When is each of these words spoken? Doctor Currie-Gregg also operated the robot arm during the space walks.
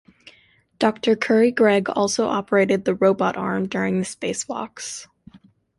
Doctor 0.79 1.15
Currie-Gregg 1.15 1.87
also 1.91 2.25
operated 2.25 2.85
the 2.85 2.95
robot 2.95 3.37
arm 3.37 3.67
during 3.67 3.99
the 3.99 4.03
space 4.05 4.47
walks. 4.47 5.07